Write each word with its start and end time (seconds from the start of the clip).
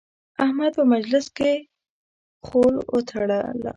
احمد 0.45 0.71
په 0.79 0.83
مجلس 0.93 1.25
کې 1.37 1.53
خول 2.45 2.75
وتړله. 2.93 3.39